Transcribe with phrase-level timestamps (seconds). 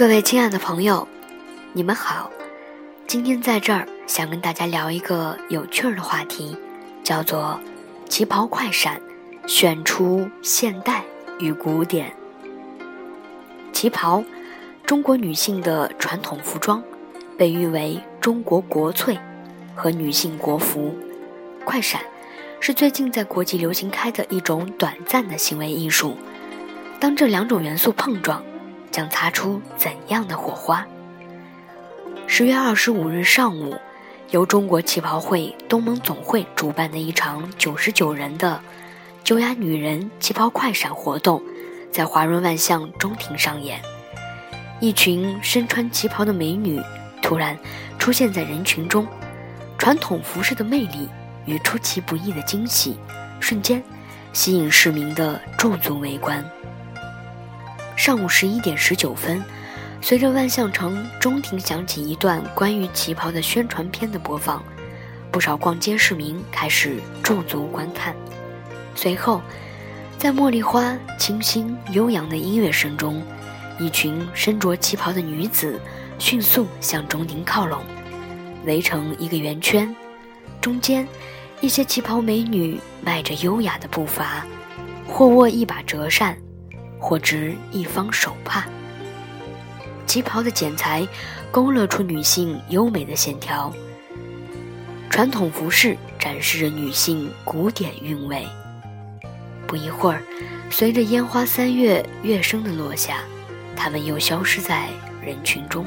[0.00, 1.06] 各位亲爱的朋友，
[1.74, 2.30] 你们好。
[3.06, 6.56] 今天在这儿想跟大家聊一个有趣儿的话题，
[7.04, 7.60] 叫做
[8.08, 8.98] “旗袍快闪”，
[9.46, 11.04] 选出现代
[11.38, 12.10] 与古典。
[13.74, 14.24] 旗袍，
[14.86, 16.82] 中国女性的传统服装，
[17.36, 19.18] 被誉为中国国粹
[19.74, 20.96] 和女性国服。
[21.62, 22.00] 快闪，
[22.58, 26.16] 是最近在国际流行开的一种短暂的行为艺术。
[26.98, 28.42] 当这两种元素碰撞。
[28.90, 30.86] 将擦出怎样的火花？
[32.26, 33.76] 十月二十五日上午，
[34.30, 38.60] 由中国旗袍会东盟总会主办的一场九十九人的
[39.24, 41.42] “九雅女人旗袍快闪”活动，
[41.90, 43.80] 在华润万象中庭上演。
[44.78, 46.80] 一群身穿旗袍的美女
[47.20, 47.58] 突然
[47.98, 49.06] 出现在人群中，
[49.76, 51.08] 传统服饰的魅力
[51.46, 52.96] 与出其不意的惊喜，
[53.40, 53.82] 瞬间
[54.32, 56.44] 吸引市民的驻足围观。
[58.00, 59.44] 上午十一点十九分，
[60.00, 64.64] 随着万象城中庭响起一段关于旗袍的宣传片的播放，
[65.30, 68.16] 不少逛街市民开始驻足观看。
[68.94, 69.42] 随后，
[70.16, 73.22] 在茉莉花清新悠扬的音乐声中，
[73.78, 75.78] 一群身着旗袍的女子
[76.18, 77.82] 迅速向中庭靠拢，
[78.64, 79.94] 围成一个圆圈。
[80.58, 81.06] 中间，
[81.60, 84.46] 一些旗袍美女迈着优雅的步伐，
[85.06, 86.34] 或握一把折扇。
[87.00, 88.64] 或执一方手帕，
[90.06, 91.06] 旗袍的剪裁
[91.50, 93.72] 勾勒出女性优美的线条。
[95.08, 98.46] 传统服饰展示着女性古典韵味。
[99.66, 100.22] 不一会儿，
[100.70, 103.18] 随着烟花三月乐声的落下，
[103.74, 104.88] 她们又消失在
[105.24, 105.84] 人群中。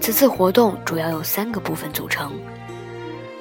[0.00, 2.32] 此次活动主要有三个部分组成，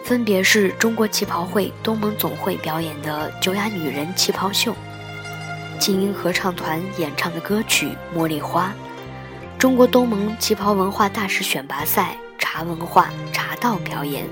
[0.05, 4.73] 分别是中国旗袍会东盟总会表演的九雅女人旗袍秀。
[5.83, 8.73] 精英合唱团演唱的歌曲《茉莉花》，
[9.59, 14.25] 中国东盟旗袍文化大使选拔赛茶文化茶道表演。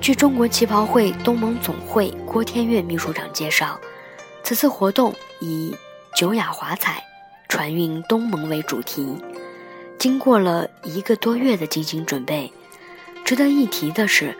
[0.00, 3.78] 据中国旗袍会东盟总会郭天岳秘书长介绍，
[4.42, 5.72] 此次活动以
[6.16, 7.04] “九雅华彩，
[7.48, 9.16] 传运东盟”为主题，
[9.96, 12.52] 经过了一个多月的精心准备。
[13.24, 14.36] 值得一提的是，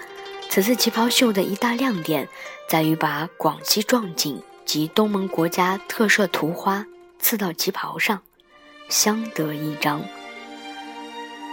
[0.48, 2.26] 此次旗袍秀的一大亮点
[2.68, 4.42] 在于把广西壮景。
[4.70, 6.86] 及东盟国家特色图花
[7.18, 8.22] 刺到旗袍上，
[8.88, 10.00] 相得益彰。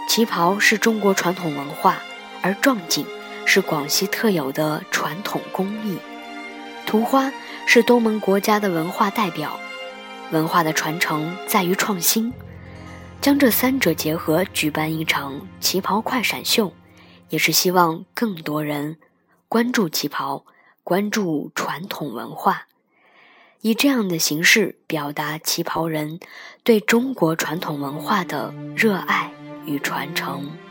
[0.08, 1.98] 旗袍是中国传统文化，
[2.42, 3.04] 而壮锦
[3.44, 5.98] 是广西特有的传统工艺。
[6.86, 7.32] 图花
[7.66, 9.58] 是东盟国家的文化代表，
[10.30, 12.32] 文化的传承在于创新。
[13.20, 16.72] 将这三者结合，举办一场旗袍快闪秀，
[17.30, 18.96] 也是希望更多人
[19.48, 20.44] 关注旗袍，
[20.84, 22.66] 关注传统文化。
[23.60, 26.20] 以这样的形式表达旗袍人
[26.62, 29.32] 对中国传统文化的热爱
[29.66, 30.67] 与传承。